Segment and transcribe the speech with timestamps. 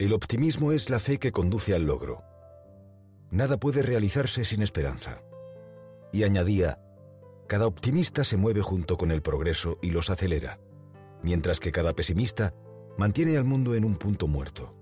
[0.00, 2.22] El optimismo es la fe que conduce al logro.
[3.32, 5.22] Nada puede realizarse sin esperanza.
[6.12, 6.78] Y añadía,
[7.48, 10.60] cada optimista se mueve junto con el progreso y los acelera,
[11.24, 12.54] mientras que cada pesimista
[12.96, 14.72] mantiene al mundo en un punto muerto.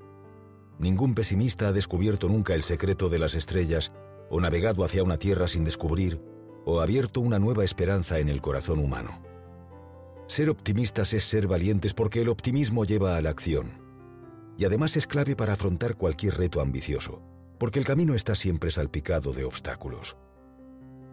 [0.79, 3.92] Ningún pesimista ha descubierto nunca el secreto de las estrellas
[4.28, 6.21] o navegado hacia una tierra sin descubrir
[6.67, 9.22] o abierto una nueva esperanza en el corazón humano.
[10.26, 13.86] Ser optimistas es ser valientes porque el optimismo lleva a la acción.
[14.59, 17.23] Y además es clave para afrontar cualquier reto ambicioso,
[17.59, 20.17] porque el camino está siempre salpicado de obstáculos.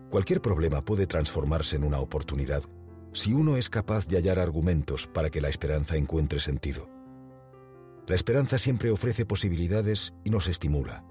[0.09, 2.63] Cualquier problema puede transformarse en una oportunidad
[3.13, 6.89] si uno es capaz de hallar argumentos para que la esperanza encuentre sentido.
[8.07, 11.05] La esperanza siempre ofrece posibilidades y nos estimula.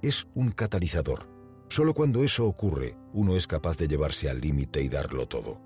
[0.00, 1.28] Es un catalizador.
[1.68, 5.60] Solo cuando eso ocurre, uno es capaz de llevarse al límite y darlo todo.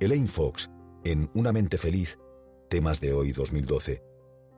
[0.00, 0.70] Elaine Fox,
[1.04, 2.18] en Una mente feliz,
[2.70, 4.02] temas de hoy 2012,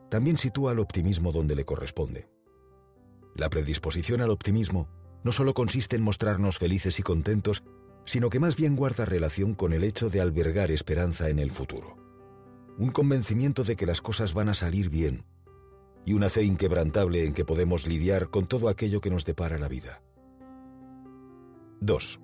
[0.09, 2.27] también sitúa el optimismo donde le corresponde.
[3.35, 4.89] La predisposición al optimismo
[5.23, 7.63] no solo consiste en mostrarnos felices y contentos,
[8.05, 11.97] sino que más bien guarda relación con el hecho de albergar esperanza en el futuro.
[12.77, 15.25] Un convencimiento de que las cosas van a salir bien
[16.05, 19.67] y una fe inquebrantable en que podemos lidiar con todo aquello que nos depara la
[19.67, 20.01] vida.
[21.81, 22.19] 2.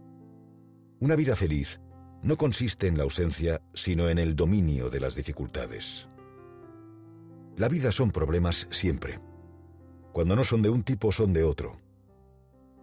[1.02, 1.82] Una vida feliz
[2.22, 6.08] no consiste en la ausencia, sino en el dominio de las dificultades.
[7.56, 9.20] La vida son problemas siempre.
[10.12, 11.78] Cuando no son de un tipo, son de otro.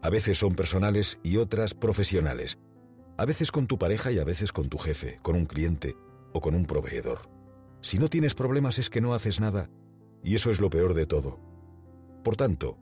[0.00, 2.58] A veces son personales y otras profesionales.
[3.18, 5.96] A veces con tu pareja y a veces con tu jefe, con un cliente
[6.32, 7.28] o con un proveedor.
[7.80, 9.68] Si no tienes problemas es que no haces nada,
[10.22, 11.40] y eso es lo peor de todo.
[12.22, 12.78] Por tanto,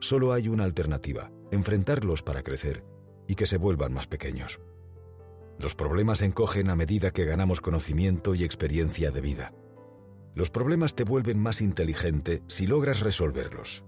[0.00, 2.84] solo hay una alternativa, enfrentarlos para crecer
[3.28, 4.60] y que se vuelvan más pequeños.
[5.60, 9.52] Los problemas encogen a medida que ganamos conocimiento y experiencia de vida.
[10.38, 13.82] Los problemas te vuelven más inteligente si logras resolverlos.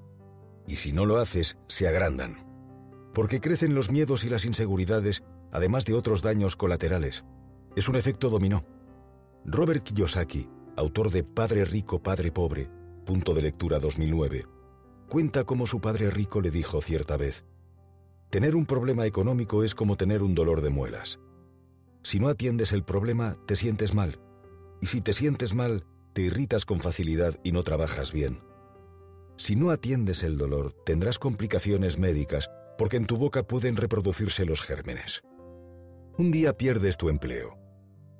[0.67, 2.45] Y si no lo haces, se agrandan.
[3.15, 7.25] Porque crecen los miedos y las inseguridades, además de otros daños colaterales.
[7.77, 8.65] Es un efecto dominó.
[9.45, 12.69] Robert Kiyosaki, autor de Padre Rico, Padre Pobre,
[13.07, 14.45] punto de lectura 2009,
[15.09, 17.45] cuenta cómo su padre rico le dijo cierta vez,
[18.29, 21.21] Tener un problema económico es como tener un dolor de muelas.
[22.03, 24.19] Si no atiendes el problema, te sientes mal.
[24.81, 28.41] Y si te sientes mal, te irritas con facilidad y no trabajas bien.
[29.37, 34.61] Si no atiendes el dolor, tendrás complicaciones médicas porque en tu boca pueden reproducirse los
[34.61, 35.23] gérmenes.
[36.19, 37.59] Un día pierdes tu empleo.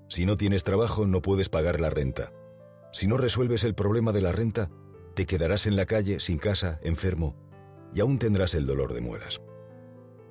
[0.09, 2.33] Si no tienes trabajo, no puedes pagar la renta.
[2.93, 4.71] Si no resuelves el problema de la renta,
[5.15, 7.37] te quedarás en la calle, sin casa, enfermo,
[7.95, 9.41] y aún tendrás el dolor de muelas.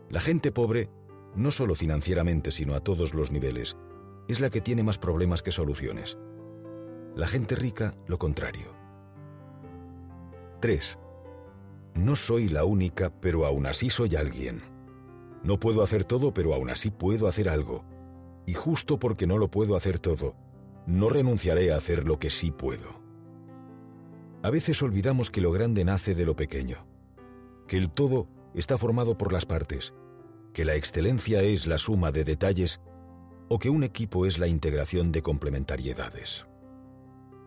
[0.09, 0.89] La gente pobre,
[1.35, 3.77] no solo financieramente, sino a todos los niveles,
[4.27, 6.17] es la que tiene más problemas que soluciones.
[7.15, 8.73] La gente rica, lo contrario.
[10.61, 10.97] 3.
[11.95, 14.61] No soy la única, pero aún así soy alguien.
[15.43, 17.83] No puedo hacer todo, pero aún así puedo hacer algo.
[18.45, 20.35] Y justo porque no lo puedo hacer todo,
[20.85, 22.99] no renunciaré a hacer lo que sí puedo.
[24.41, 26.85] A veces olvidamos que lo grande nace de lo pequeño,
[27.67, 29.93] que el todo está formado por las partes,
[30.53, 32.79] que la excelencia es la suma de detalles
[33.49, 36.48] o que un equipo es la integración de complementariedades.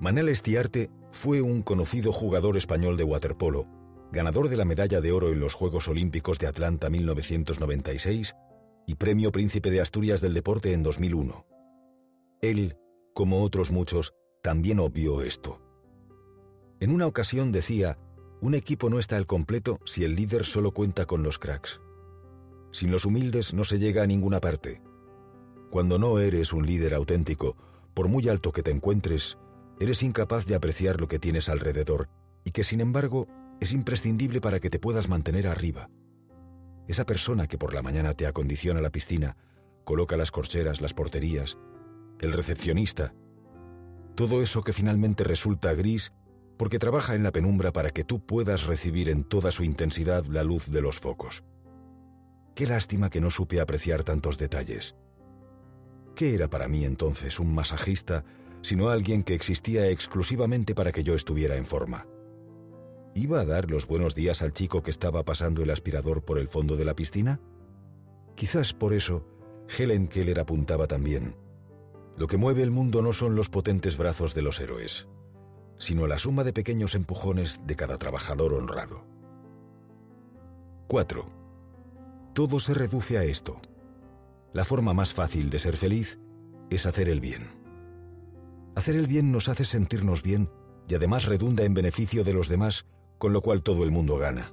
[0.03, 3.69] Manel Estiarte fue un conocido jugador español de waterpolo,
[4.11, 8.35] ganador de la medalla de oro en los Juegos Olímpicos de Atlanta 1996
[8.89, 11.47] y Premio Príncipe de Asturias del Deporte en 2001.
[12.41, 12.77] Él,
[13.15, 14.13] como otros muchos,
[14.43, 15.63] también obvió esto.
[16.81, 17.97] En una ocasión decía,
[18.41, 21.81] un equipo no está al completo si el líder solo cuenta con los cracks.
[22.73, 24.83] Sin los humildes no se llega a ninguna parte.
[25.71, 27.57] Cuando no eres un líder auténtico,
[27.95, 29.39] por muy alto que te encuentres,
[29.83, 32.09] eres incapaz de apreciar lo que tienes alrededor
[32.45, 33.27] y que sin embargo
[33.61, 35.91] es imprescindible para que te puedas mantener arriba.
[36.87, 39.37] Esa persona que por la mañana te acondiciona la piscina,
[39.85, 41.59] coloca las corcheras, las porterías,
[42.21, 43.13] el recepcionista,
[44.15, 46.13] todo eso que finalmente resulta gris
[46.57, 50.45] porque trabaja en la penumbra para que tú puedas recibir en toda su intensidad la
[50.45, 51.43] luz de los focos.
[52.55, 54.95] Qué lástima que no supe apreciar tantos detalles.
[56.15, 58.25] ¿Qué era para mí entonces un masajista
[58.63, 62.07] sino alguien que existía exclusivamente para que yo estuviera en forma.
[63.15, 66.49] ¿Iba a dar los buenos días al chico que estaba pasando el aspirador por el
[66.49, 67.41] fondo de la piscina?
[68.35, 69.27] Quizás por eso
[69.77, 71.37] Helen Keller apuntaba también.
[72.17, 75.09] Lo que mueve el mundo no son los potentes brazos de los héroes,
[75.77, 79.05] sino la suma de pequeños empujones de cada trabajador honrado.
[80.89, 81.27] 4.
[82.35, 83.61] Todo se reduce a esto.
[84.53, 86.19] La forma más fácil de ser feliz
[86.71, 87.62] es hacer el bien.
[88.75, 90.51] Hacer el bien nos hace sentirnos bien
[90.89, 92.87] y además redunda en beneficio de los demás
[93.23, 94.53] con lo cual todo el mundo gana.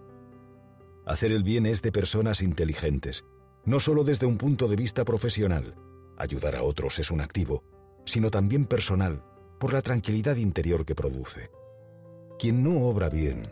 [1.08, 3.26] Hacer el bien es de personas inteligentes,
[3.66, 5.74] no solo desde un punto de vista profesional,
[6.20, 7.64] ayudar a otros es un activo,
[8.06, 9.24] sino también personal,
[9.60, 11.50] por la tranquilidad interior que produce.
[12.38, 13.52] Quien no obra bien,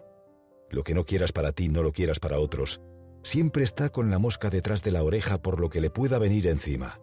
[0.70, 2.80] lo que no quieras para ti no lo quieras para otros,
[3.24, 6.46] siempre está con la mosca detrás de la oreja por lo que le pueda venir
[6.46, 7.00] encima.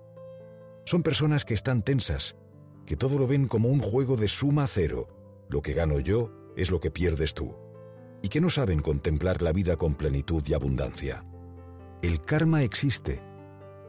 [0.85, 2.37] Son personas que están tensas,
[2.87, 5.09] que todo lo ven como un juego de suma cero.
[5.49, 7.55] Lo que gano yo es lo que pierdes tú.
[8.23, 11.25] Y que no saben contemplar la vida con plenitud y abundancia.
[12.03, 13.23] El karma existe.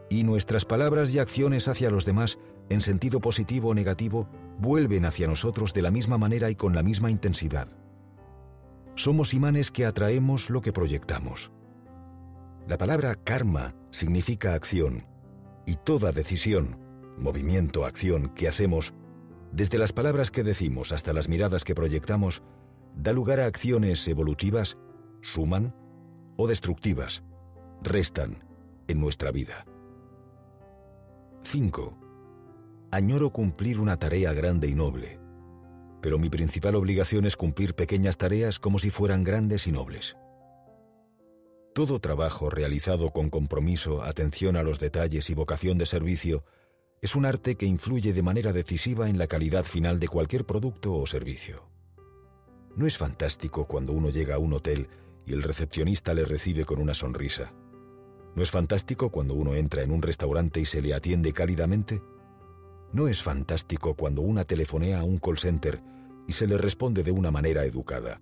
[0.08, 2.38] Y nuestras palabras y acciones hacia los demás,
[2.68, 4.28] en sentido positivo o negativo,
[4.58, 7.68] vuelven hacia nosotros de la misma manera y con la misma intensidad.
[8.94, 11.50] Somos imanes que atraemos lo que proyectamos.
[12.66, 15.06] La palabra karma significa acción,
[15.66, 16.78] y toda decisión,
[17.16, 18.94] movimiento, acción que hacemos,
[19.52, 22.42] desde las palabras que decimos hasta las miradas que proyectamos,
[22.94, 24.76] da lugar a acciones evolutivas,
[25.22, 25.74] suman
[26.36, 27.24] o destructivas,
[27.82, 28.44] restan
[28.88, 29.64] en nuestra vida.
[31.42, 31.96] 5.
[32.90, 35.18] Añoro cumplir una tarea grande y noble,
[36.00, 40.16] pero mi principal obligación es cumplir pequeñas tareas como si fueran grandes y nobles.
[41.74, 46.44] Todo trabajo realizado con compromiso, atención a los detalles y vocación de servicio
[47.02, 50.94] es un arte que influye de manera decisiva en la calidad final de cualquier producto
[50.94, 51.68] o servicio.
[52.74, 54.88] ¿No es fantástico cuando uno llega a un hotel
[55.26, 57.52] y el recepcionista le recibe con una sonrisa?
[58.34, 62.02] ¿No es fantástico cuando uno entra en un restaurante y se le atiende cálidamente?
[62.92, 65.82] ¿No es fantástico cuando una telefonea a un call center
[66.28, 68.20] y se le responde de una manera educada?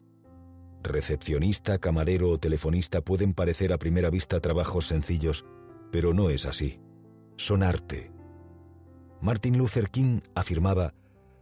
[0.82, 5.44] Recepcionista, camarero o telefonista pueden parecer a primera vista trabajos sencillos,
[5.90, 6.80] pero no es así.
[7.36, 8.12] Son arte,
[9.24, 10.92] Martin Luther King afirmaba,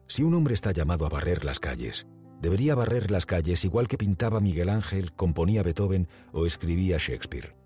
[0.06, 2.06] si un hombre está llamado a barrer las calles,
[2.40, 7.56] debería barrer las calles igual que pintaba Miguel Ángel, componía Beethoven o escribía Shakespeare.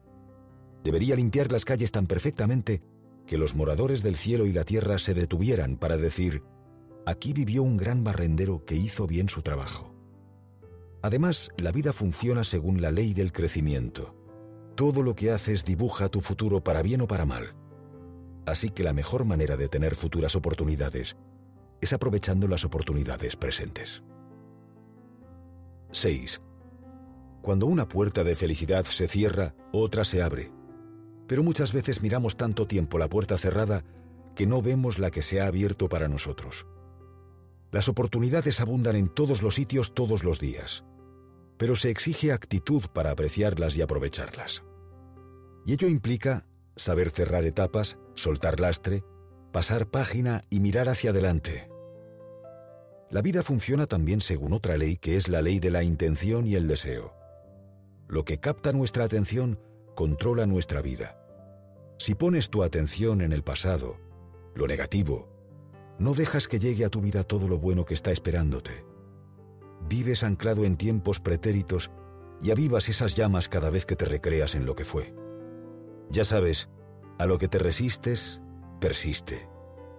[0.83, 2.81] Debería limpiar las calles tan perfectamente
[3.27, 6.43] que los moradores del cielo y la tierra se detuvieran para decir,
[7.05, 9.95] aquí vivió un gran barrendero que hizo bien su trabajo.
[11.03, 14.17] Además, la vida funciona según la ley del crecimiento.
[14.77, 17.55] Todo lo que haces dibuja tu futuro para bien o para mal.
[18.47, 21.17] Así que la mejor manera de tener futuras oportunidades
[21.81, 24.03] es aprovechando las oportunidades presentes.
[25.91, 26.41] 6.
[27.43, 30.53] Cuando una puerta de felicidad se cierra, otra se abre.
[31.27, 33.85] Pero muchas veces miramos tanto tiempo la puerta cerrada
[34.35, 36.67] que no vemos la que se ha abierto para nosotros.
[37.73, 40.85] Las oportunidades abundan en todos los sitios todos los días,
[41.57, 44.63] pero se exige actitud para apreciarlas y aprovecharlas.
[45.65, 46.47] Y ello implica
[46.77, 49.05] saber cerrar etapas, soltar lastre,
[49.53, 51.71] pasar página y mirar hacia adelante.
[53.11, 56.57] La vida funciona también según otra ley que es la ley de la intención y
[56.57, 57.15] el deseo.
[58.09, 59.61] Lo que capta nuestra atención
[59.95, 61.23] controla nuestra vida.
[61.99, 63.97] Si pones tu atención en el pasado,
[64.55, 65.29] lo negativo,
[65.99, 68.85] no dejas que llegue a tu vida todo lo bueno que está esperándote.
[69.89, 71.91] Vives anclado en tiempos pretéritos
[72.43, 75.15] y avivas esas llamas cada vez que te recreas en lo que fue.
[76.11, 76.69] Ya sabes,
[77.19, 78.41] a lo que te resistes,
[78.81, 79.49] persiste.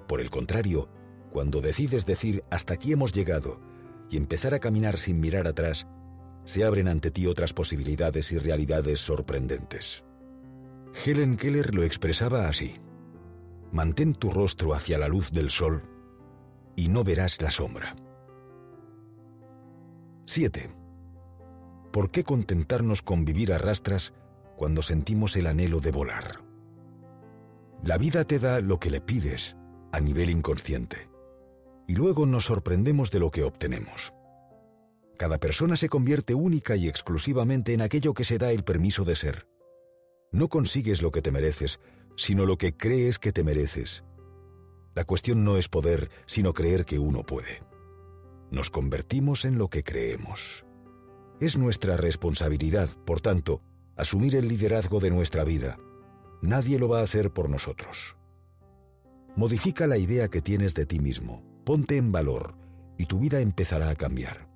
[0.07, 0.89] Por el contrario,
[1.31, 3.59] cuando decides decir hasta aquí hemos llegado
[4.09, 5.87] y empezar a caminar sin mirar atrás,
[6.45, 10.03] se abren ante ti otras posibilidades y realidades sorprendentes.
[11.05, 12.79] Helen Keller lo expresaba así.
[13.71, 15.83] Mantén tu rostro hacia la luz del sol
[16.75, 17.95] y no verás la sombra.
[20.25, 20.69] 7.
[21.91, 24.13] ¿Por qué contentarnos con vivir a rastras
[24.57, 26.46] cuando sentimos el anhelo de volar.
[27.83, 29.55] La vida te da lo que le pides
[29.91, 31.09] a nivel inconsciente
[31.87, 34.13] y luego nos sorprendemos de lo que obtenemos.
[35.17, 39.15] Cada persona se convierte única y exclusivamente en aquello que se da el permiso de
[39.15, 39.47] ser.
[40.31, 41.79] No consigues lo que te mereces,
[42.17, 44.03] sino lo que crees que te mereces.
[44.93, 47.63] La cuestión no es poder, sino creer que uno puede.
[48.51, 50.65] Nos convertimos en lo que creemos.
[51.39, 53.61] Es nuestra responsabilidad, por tanto,
[53.95, 55.77] asumir el liderazgo de nuestra vida.
[56.41, 58.15] Nadie lo va a hacer por nosotros.
[59.35, 62.55] Modifica la idea que tienes de ti mismo, ponte en valor
[62.97, 64.49] y tu vida empezará a cambiar.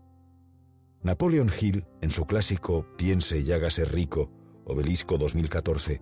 [1.03, 4.31] Napoleon Hill, en su clásico Piense y hágase rico,
[4.65, 6.01] Obelisco 2014,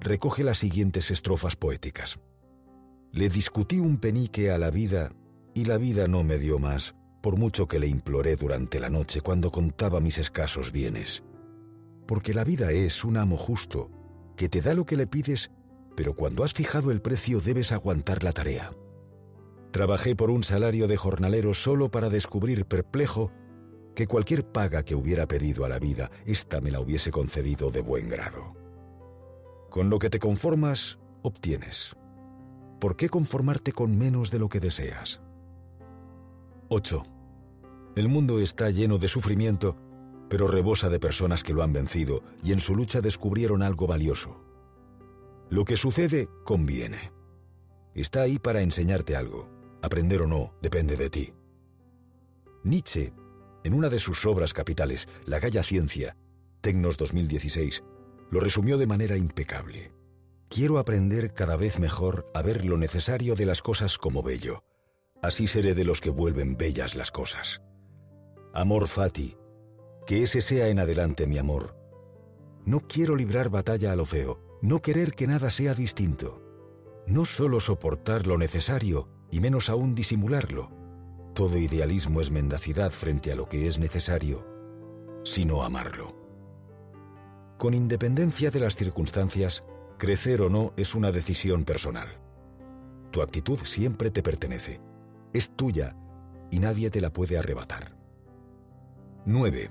[0.00, 2.18] recoge las siguientes estrofas poéticas.
[3.12, 5.12] Le discutí un penique a la vida
[5.54, 9.20] y la vida no me dio más, por mucho que le imploré durante la noche
[9.20, 11.22] cuando contaba mis escasos bienes
[12.06, 13.90] porque la vida es un amo justo,
[14.36, 15.50] que te da lo que le pides,
[15.96, 18.72] pero cuando has fijado el precio debes aguantar la tarea.
[19.70, 23.32] Trabajé por un salario de jornalero solo para descubrir perplejo
[23.94, 27.80] que cualquier paga que hubiera pedido a la vida, ésta me la hubiese concedido de
[27.80, 28.54] buen grado.
[29.70, 31.96] Con lo que te conformas, obtienes.
[32.80, 35.20] ¿Por qué conformarte con menos de lo que deseas?
[36.68, 37.02] 8.
[37.96, 39.76] El mundo está lleno de sufrimiento,
[40.28, 44.40] pero rebosa de personas que lo han vencido y en su lucha descubrieron algo valioso.
[45.50, 47.12] Lo que sucede conviene.
[47.94, 49.48] Está ahí para enseñarte algo.
[49.82, 51.32] Aprender o no depende de ti.
[52.64, 53.12] Nietzsche,
[53.62, 56.16] en una de sus obras capitales, La Galla Ciencia,
[56.60, 57.84] Tecnos 2016,
[58.30, 59.92] lo resumió de manera impecable.
[60.48, 64.64] Quiero aprender cada vez mejor a ver lo necesario de las cosas como bello.
[65.22, 67.62] Así seré de los que vuelven bellas las cosas.
[68.52, 69.36] Amor fati,
[70.06, 71.76] que ese sea en adelante mi amor.
[72.64, 76.42] No quiero librar batalla a lo feo, no querer que nada sea distinto.
[77.06, 80.70] No solo soportar lo necesario, y menos aún disimularlo.
[81.34, 84.46] Todo idealismo es mendacidad frente a lo que es necesario,
[85.24, 86.14] sino amarlo.
[87.58, 89.64] Con independencia de las circunstancias,
[89.98, 92.08] crecer o no es una decisión personal.
[93.10, 94.80] Tu actitud siempre te pertenece,
[95.32, 95.96] es tuya
[96.50, 97.96] y nadie te la puede arrebatar.
[99.26, 99.70] 9.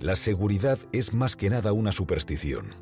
[0.00, 2.76] La seguridad es más que nada una superstición.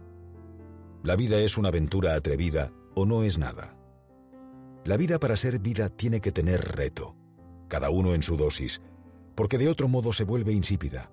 [1.02, 3.74] La vida es una aventura atrevida o no es nada.
[4.84, 7.16] La vida para ser vida tiene que tener reto,
[7.68, 8.82] cada uno en su dosis,
[9.34, 11.10] porque de otro modo se vuelve insípida.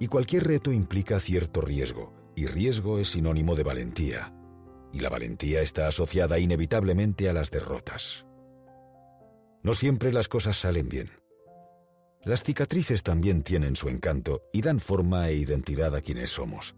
[0.00, 4.34] Y cualquier reto implica cierto riesgo, y riesgo es sinónimo de valentía,
[4.92, 8.26] y la valentía está asociada inevitablemente a las derrotas.
[9.62, 11.10] No siempre las cosas salen bien.
[12.24, 16.74] Las cicatrices también tienen su encanto y dan forma e identidad a quienes somos.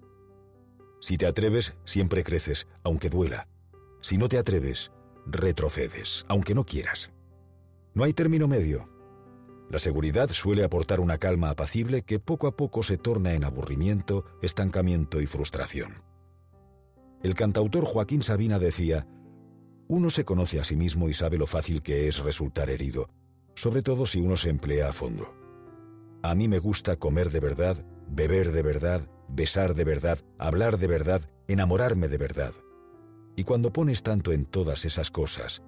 [1.01, 3.47] Si te atreves, siempre creces, aunque duela.
[4.01, 4.91] Si no te atreves,
[5.25, 7.13] retrocedes, aunque no quieras.
[7.95, 8.89] No hay término medio.
[9.71, 14.25] La seguridad suele aportar una calma apacible que poco a poco se torna en aburrimiento,
[14.43, 16.03] estancamiento y frustración.
[17.23, 19.07] El cantautor Joaquín Sabina decía,
[19.87, 23.09] uno se conoce a sí mismo y sabe lo fácil que es resultar herido,
[23.57, 25.35] sobre todo si uno se emplea a fondo.
[26.23, 30.87] A mí me gusta comer de verdad, beber de verdad, besar de verdad, hablar de
[30.87, 32.53] verdad, enamorarme de verdad.
[33.35, 35.63] Y cuando pones tanto en todas esas cosas,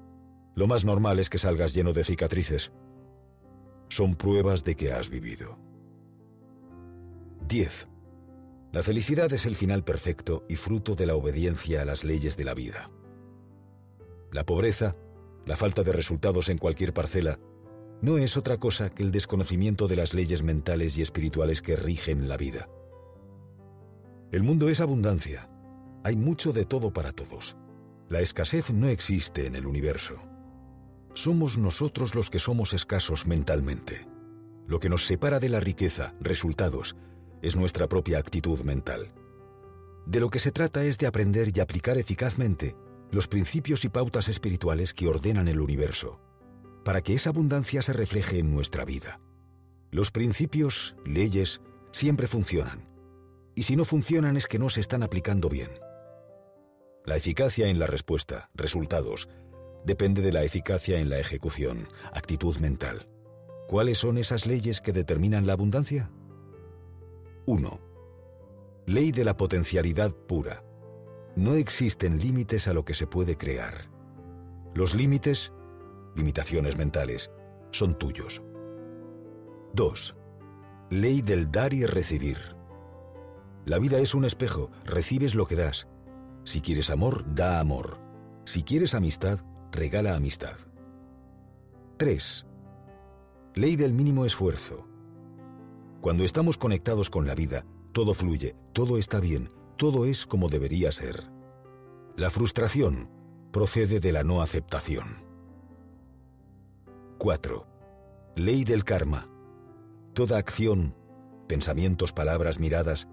[0.55, 2.73] lo más normal es que salgas lleno de cicatrices.
[3.89, 5.59] Son pruebas de que has vivido.
[7.47, 7.89] 10.
[8.73, 12.45] La felicidad es el final perfecto y fruto de la obediencia a las leyes de
[12.45, 12.91] la vida.
[14.31, 14.95] La pobreza,
[15.47, 17.39] la falta de resultados en cualquier parcela,
[18.01, 22.29] no es otra cosa que el desconocimiento de las leyes mentales y espirituales que rigen
[22.29, 22.69] la vida.
[24.31, 25.51] El mundo es abundancia.
[26.05, 27.57] Hay mucho de todo para todos.
[28.09, 30.17] La escasez no existe en el universo.
[31.13, 34.07] Somos nosotros los que somos escasos mentalmente.
[34.69, 36.95] Lo que nos separa de la riqueza, resultados,
[37.43, 39.13] es nuestra propia actitud mental.
[40.07, 42.77] De lo que se trata es de aprender y aplicar eficazmente
[43.11, 46.21] los principios y pautas espirituales que ordenan el universo
[46.89, 49.21] para que esa abundancia se refleje en nuestra vida.
[49.91, 51.61] Los principios, leyes,
[51.93, 52.89] siempre funcionan.
[53.55, 55.69] Y si no funcionan es que no se están aplicando bien.
[57.05, 59.29] La eficacia en la respuesta, resultados,
[59.85, 63.07] depende de la eficacia en la ejecución, actitud mental.
[63.69, 66.11] ¿Cuáles son esas leyes que determinan la abundancia?
[67.45, 67.81] 1.
[68.87, 70.65] Ley de la potencialidad pura.
[71.37, 73.91] No existen límites a lo que se puede crear.
[74.73, 75.53] Los límites
[76.19, 77.31] limitaciones mentales,
[77.71, 78.43] son tuyos.
[79.75, 80.17] 2.
[80.91, 82.39] Ley del dar y recibir.
[83.65, 85.89] La vida es un espejo, recibes lo que das.
[86.45, 87.99] Si quieres amor, da amor.
[88.45, 90.57] Si quieres amistad, regala amistad.
[91.99, 92.47] 3.
[93.55, 94.87] Ley del mínimo esfuerzo.
[96.01, 100.93] Cuando estamos conectados con la vida, todo fluye, todo está bien, todo es como debería
[100.93, 101.31] ser.
[102.17, 103.11] La frustración
[103.53, 105.28] procede de la no aceptación.
[107.19, 107.67] 4.
[108.37, 109.29] Ley del karma.
[110.15, 110.95] Toda acción,
[111.49, 113.09] pensamientos, palabras, miradas,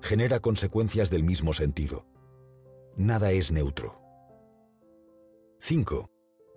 [0.00, 2.06] genera consecuencias del mismo sentido.
[2.96, 4.00] Nada es neutro.
[5.58, 6.10] 5.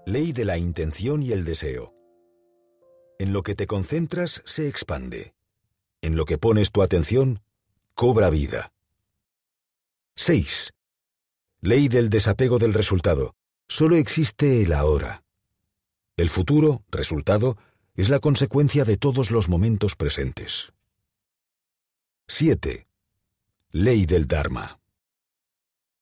[0.05, 1.93] Ley de la intención y el deseo.
[3.19, 5.33] En lo que te concentras se expande.
[6.01, 7.41] En lo que pones tu atención,
[7.95, 8.71] cobra vida.
[10.15, 10.73] 6.
[11.59, 13.35] Ley del desapego del resultado.
[13.67, 15.22] Solo existe el ahora.
[16.15, 17.57] El futuro, resultado,
[17.95, 20.71] es la consecuencia de todos los momentos presentes.
[22.27, 22.85] 7.
[23.71, 24.79] Ley del Dharma.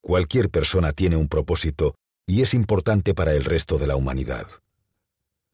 [0.01, 4.47] Cualquier persona tiene un propósito y es importante para el resto de la humanidad.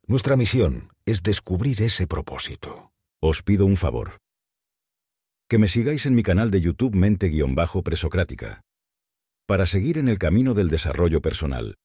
[0.07, 2.91] Nuestra misión es descubrir ese propósito.
[3.19, 4.17] Os pido un favor.
[5.47, 8.61] que me sigáis en mi canal de YouTube Mente-Presocrática.
[9.45, 11.77] Para seguir en el camino del desarrollo personal,